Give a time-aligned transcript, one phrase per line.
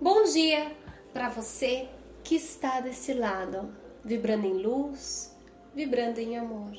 [0.00, 0.76] Bom dia
[1.12, 1.88] para você
[2.22, 3.74] que está desse lado,
[4.04, 5.36] vibrando em luz,
[5.74, 6.70] vibrando em amor.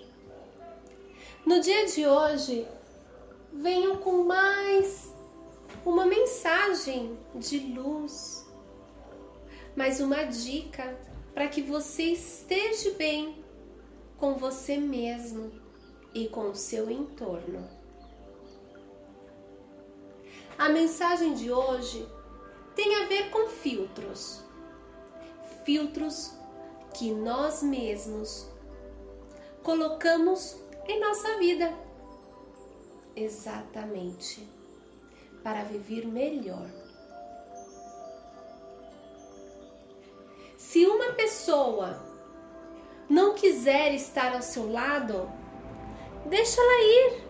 [1.46, 2.66] No dia de hoje,
[3.52, 5.14] venho com mais
[5.86, 8.48] uma mensagem de luz,
[9.76, 10.98] mais uma dica
[11.34, 13.44] para que você esteja bem
[14.18, 15.52] com você mesmo
[16.14, 17.68] e com o seu entorno.
[20.58, 22.08] A mensagem de hoje
[22.80, 24.42] tem a ver com filtros.
[25.66, 26.34] Filtros
[26.94, 28.50] que nós mesmos
[29.62, 31.74] colocamos em nossa vida.
[33.18, 34.48] Exatamente.
[35.44, 36.70] Para viver melhor.
[40.58, 42.02] Se uma pessoa
[43.10, 45.30] não quiser estar ao seu lado,
[46.28, 47.28] deixa ela ir.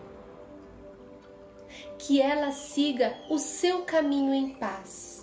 [1.98, 5.19] Que ela siga o seu caminho em paz.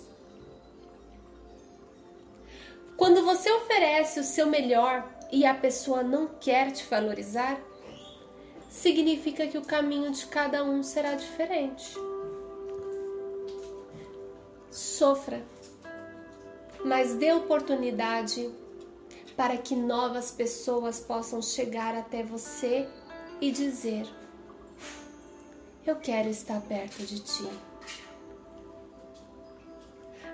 [2.98, 7.56] Quando você oferece o seu melhor e a pessoa não quer te valorizar,
[8.68, 11.94] significa que o caminho de cada um será diferente.
[14.68, 15.40] Sofra,
[16.84, 18.50] mas dê oportunidade
[19.36, 22.88] para que novas pessoas possam chegar até você
[23.40, 24.08] e dizer:
[25.86, 27.48] Eu quero estar perto de ti.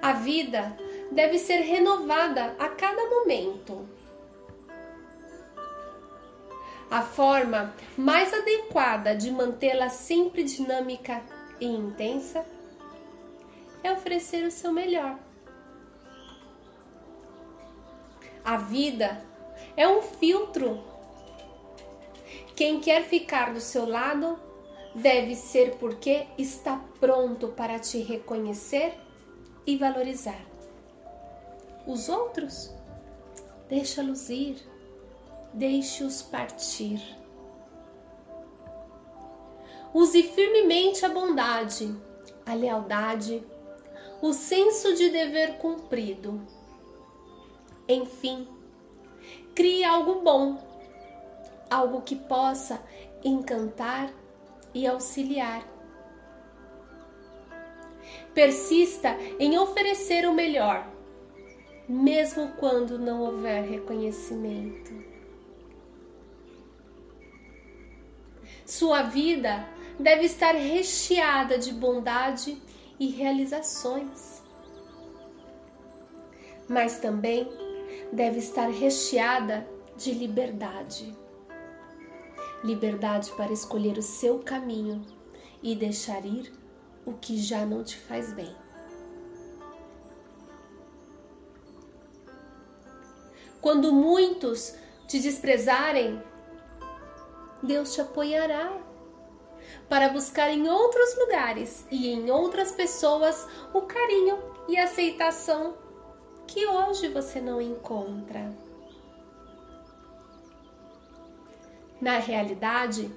[0.01, 0.75] A vida
[1.11, 3.87] deve ser renovada a cada momento.
[6.91, 11.23] A forma mais adequada de mantê-la sempre dinâmica
[11.61, 12.45] e intensa
[13.83, 15.19] é oferecer o seu melhor.
[18.45, 19.25] A vida
[19.77, 20.85] é um filtro.
[22.55, 24.39] Quem quer ficar do seu lado
[24.95, 28.95] deve ser porque está pronto para te reconhecer
[29.67, 30.54] e valorizar.
[31.87, 32.73] Os outros,
[33.69, 34.75] deixa-los ir
[35.55, 37.01] deixe-os partir.
[39.93, 41.97] Use firmemente a bondade,
[42.45, 43.47] a lealdade,
[44.21, 46.45] o senso de dever cumprido.
[47.89, 48.49] Enfim,
[49.55, 50.59] crie algo bom,
[51.71, 52.83] algo que possa
[53.23, 54.13] encantar
[54.75, 55.65] e auxiliar.
[58.35, 60.85] Persista em oferecer o melhor,
[61.89, 64.93] mesmo quando não houver reconhecimento.
[68.65, 69.69] Sua vida
[70.01, 72.61] deve estar recheada de bondade
[72.99, 74.43] e realizações.
[76.69, 77.47] Mas também
[78.13, 81.15] deve estar recheada de liberdade.
[82.65, 85.05] Liberdade para escolher o seu caminho
[85.63, 86.51] e deixar ir
[87.05, 88.64] o que já não te faz bem.
[93.65, 94.75] Quando muitos
[95.09, 96.23] te desprezarem,
[97.63, 98.79] Deus te apoiará
[99.89, 104.39] para buscar em outros lugares e em outras pessoas o carinho
[104.69, 105.79] e aceitação
[106.47, 108.55] que hoje você não encontra.
[112.03, 113.11] Na realidade,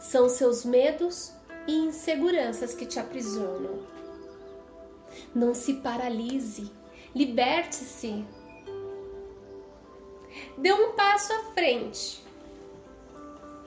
[0.00, 1.32] são seus medos
[1.68, 3.78] e inseguranças que te aprisionam.
[5.32, 6.72] Não se paralise,
[7.14, 8.26] liberte-se.
[10.56, 12.22] Dê um passo à frente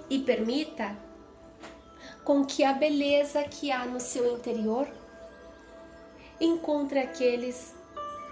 [0.10, 0.96] e permita
[2.24, 4.88] com que a beleza que há no seu interior
[6.40, 7.76] encontre aqueles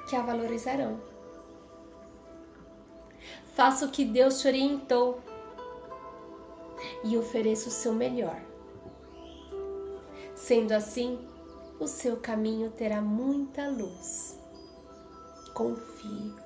[0.10, 1.00] que a valorizarão.
[3.56, 5.22] Faça o que Deus te orientou
[7.04, 8.42] e ofereça o seu melhor.
[10.36, 11.20] Sendo assim,
[11.80, 14.40] o seu caminho terá muita luz.
[15.54, 16.43] Confie.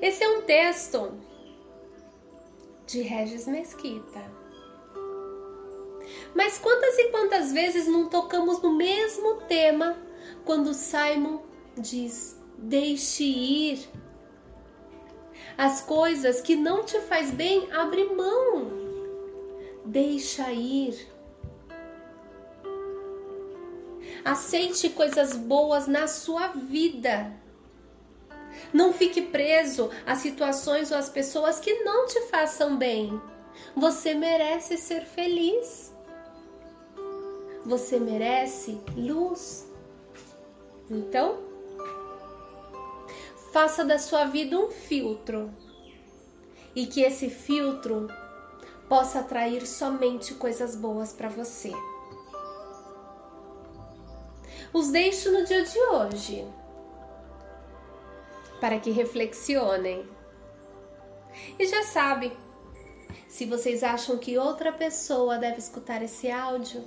[0.00, 1.12] Esse é um texto
[2.86, 4.22] de Regis Mesquita.
[6.34, 9.98] Mas quantas e quantas vezes não tocamos no mesmo tema
[10.44, 11.42] quando Simon
[11.76, 13.88] diz: deixe ir.
[15.56, 18.70] As coisas que não te faz bem, abre mão.
[19.84, 21.08] Deixa ir.
[24.24, 27.47] Aceite coisas boas na sua vida
[28.72, 33.20] não fique preso a situações ou às pessoas que não te façam bem.
[33.76, 35.92] Você merece ser feliz.
[37.64, 39.66] Você merece luz.
[40.90, 41.38] Então,
[43.52, 45.50] faça da sua vida um filtro
[46.74, 48.08] e que esse filtro
[48.88, 51.72] possa atrair somente coisas boas para você.
[54.72, 56.46] os deixo no dia de hoje
[58.60, 60.08] para que reflexionem.
[61.58, 62.36] E já sabe,
[63.28, 66.84] se vocês acham que outra pessoa deve escutar esse áudio,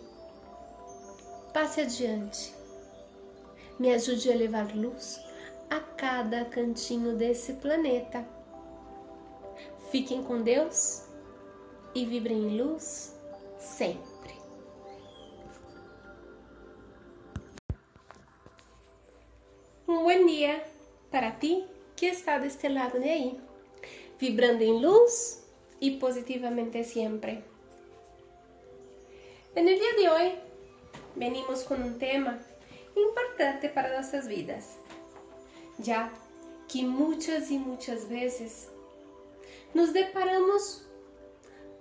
[1.53, 2.53] passe adiante.
[3.79, 5.19] Me ajude a levar luz
[5.69, 8.25] a cada cantinho desse planeta.
[9.91, 11.03] Fiquem com Deus
[11.93, 13.15] e vibrem em luz
[13.57, 14.33] sempre.
[19.87, 20.70] Um bom dia
[21.11, 21.65] para ti
[21.95, 23.39] que está deste lado de aí,
[24.17, 25.45] vibrando em luz
[25.79, 27.43] e positivamente sempre.
[29.55, 30.39] No dia de hoje,
[31.15, 32.39] venimos com um tema
[32.95, 34.79] importante para nossas vidas,
[35.79, 36.11] já
[36.67, 38.69] que muitas e muitas vezes
[39.73, 40.85] nos deparamos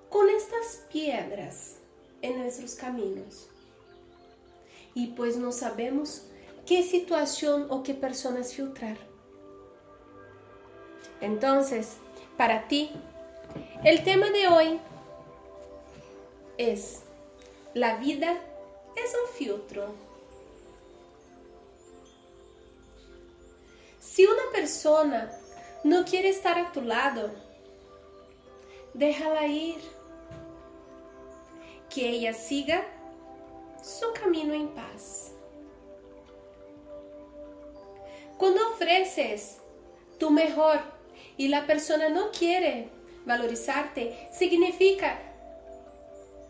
[0.09, 1.81] com estas pedras
[2.21, 3.49] em nossos caminhos.
[4.95, 6.25] E pois não sabemos
[6.67, 9.10] que situação ou que pessoas filtrar.
[11.21, 11.97] Entonces,
[12.37, 12.91] para ti,
[13.85, 14.81] el tema de hoy
[16.57, 17.03] es,
[17.75, 18.37] la vida
[18.97, 19.95] es un filtro.
[23.99, 25.31] Si una persona
[25.85, 27.31] no quiere estar a tu lado,
[28.95, 29.81] déjala ir.
[31.89, 32.85] Que ella siga
[33.83, 35.33] su camino en paz.
[38.39, 39.59] Cuando ofreces
[40.19, 41.00] tu mejor
[41.41, 42.91] y la persona no quiere
[43.25, 45.19] valorizarte, significa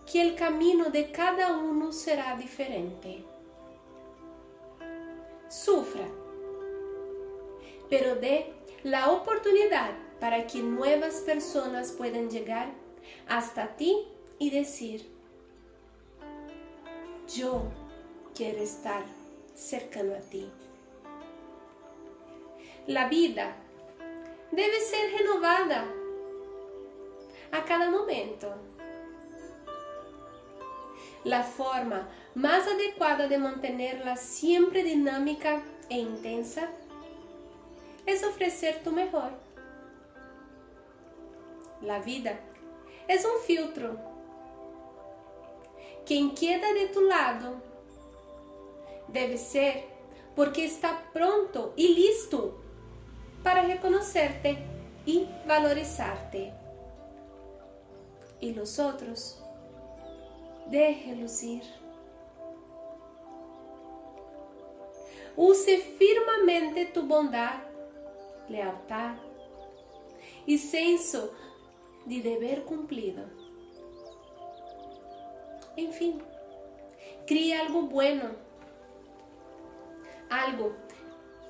[0.04, 3.22] que el camino de cada uno será diferente.
[5.48, 6.08] Sufra,
[7.88, 8.52] pero dé
[8.82, 12.72] la oportunidad para que nuevas personas puedan llegar
[13.28, 14.08] hasta ti
[14.40, 15.08] y decir,
[17.32, 17.62] yo
[18.34, 19.04] quiero estar
[19.54, 20.50] cercano a ti.
[22.88, 23.54] La vida
[24.50, 25.84] debe ser renovada
[27.52, 28.52] a cada momento.
[31.24, 36.68] La forma más adecuada de mantenerla siempre dinámica e intensa
[38.06, 39.30] es ofrecer tu mejor.
[41.82, 42.40] La vida
[43.08, 43.98] es un filtro.
[46.06, 47.62] Quien queda de tu lado
[49.08, 49.84] debe ser
[50.34, 52.59] porque está pronto y listo
[53.42, 54.58] para reconocerte
[55.06, 56.52] y valorizarte.
[58.40, 59.42] Y los otros,
[60.66, 61.62] déjelos ir.
[65.36, 67.60] Use firmemente tu bondad,
[68.48, 69.14] lealtad
[70.46, 71.32] y senso
[72.04, 73.24] de deber cumplido.
[75.76, 76.22] En fin,
[77.26, 78.30] críe algo bueno,
[80.28, 80.72] algo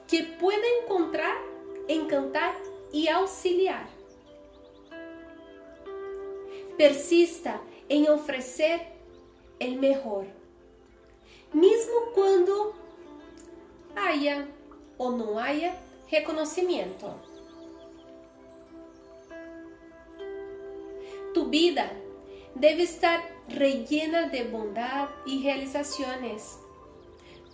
[0.06, 1.49] que pueda encontrar
[1.90, 2.56] encantar
[2.92, 3.88] e auxiliar.
[6.76, 8.80] Persista em oferecer
[9.60, 10.26] o melhor,
[11.52, 12.74] mesmo quando
[13.94, 14.48] haya
[14.96, 15.76] ou não haya
[16.06, 17.12] reconhecimento.
[21.34, 21.90] Tu vida
[22.56, 26.58] deve estar rellena de bondade e realizações,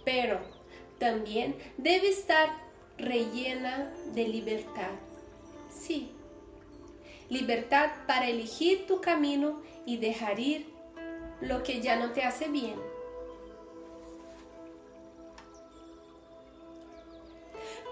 [0.05, 0.39] pero
[0.99, 2.66] também deve estar
[2.99, 4.93] rellena de libertad.
[5.71, 6.13] Sí,
[7.29, 10.73] libertad para elegir tu camino y dejar ir
[11.41, 12.77] lo que ya no te hace bien.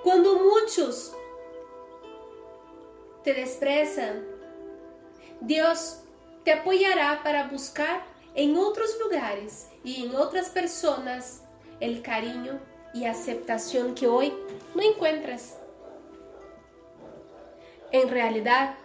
[0.03, 1.15] Cuando muchos
[3.23, 4.27] te desprecian,
[5.41, 6.03] Dios
[6.45, 11.43] te apoyará para buscar en otros lugares y en otras personas
[11.81, 12.61] el cariño
[12.95, 14.33] y aceptación que hoy
[14.75, 15.59] no encuentras.
[17.91, 18.77] En realidad,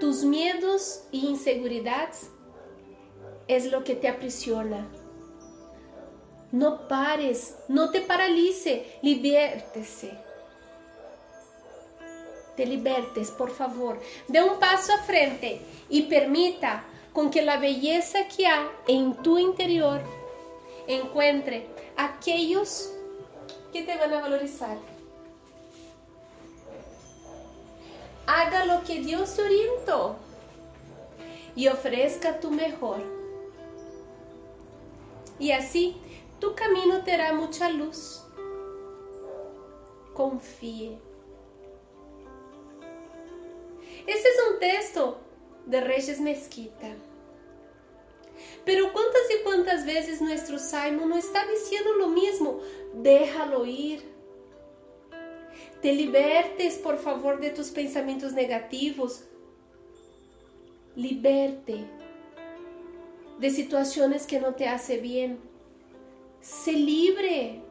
[0.00, 2.30] tus miedos y inseguridades
[3.48, 4.86] es lo que te aprisiona.
[6.52, 10.18] No pares, no te paralice, libértese.
[12.56, 13.98] Te libertes, por favor.
[14.28, 15.60] Dê um passo à frente
[15.90, 20.00] e permita com que a beleza que há em tu interior
[20.86, 22.95] encontre aqueles
[23.82, 24.76] te van a valorizar.
[28.26, 30.16] Haga lo que Dios te orientó
[31.54, 33.02] y ofrezca tu mejor.
[35.38, 35.96] Y así
[36.40, 38.22] tu camino terá mucha luz.
[40.14, 40.98] Confíe.
[44.06, 45.18] Este es un texto
[45.66, 46.88] de Reyes Mezquita.
[48.66, 52.58] Pero cuántas y cuántas veces nuestro Simon no está diciendo lo mismo,
[52.94, 54.02] déjalo ir.
[55.80, 59.22] Te libertes, por favor, de tus pensamientos negativos.
[60.96, 61.84] Liberte
[63.38, 65.38] de situaciones que no te hace bien.
[66.40, 67.62] Sé libre.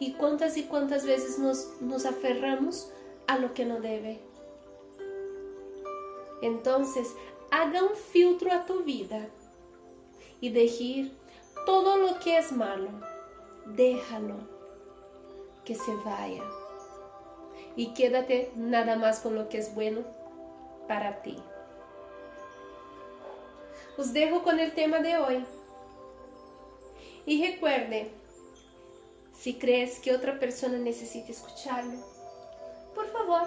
[0.00, 2.90] Y cuántas y cuántas veces nos, nos aferramos
[3.28, 4.18] a lo que no debe.
[6.42, 7.06] Entonces,
[7.50, 9.28] haga un filtro a tu vida
[10.40, 11.12] y dejar
[11.66, 12.88] todo lo que es malo,
[13.66, 14.36] déjalo
[15.64, 16.42] que se vaya
[17.76, 20.02] y quédate nada más con lo que es bueno
[20.88, 21.36] para ti.
[23.96, 25.44] Os dejo con el tema de hoy.
[27.26, 28.10] Y recuerde,
[29.34, 31.98] si crees que otra persona necesita escucharlo,
[32.94, 33.42] por favor,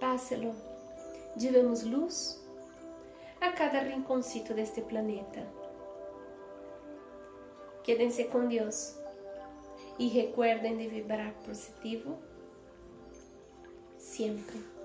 [0.00, 0.54] páselo
[1.36, 2.40] llevemos luz
[3.40, 5.46] a cada rinconcito deste planeta.
[7.82, 8.96] Quédense com Deus
[9.98, 12.18] e recuerden de vibrar positivo
[13.98, 14.79] sempre.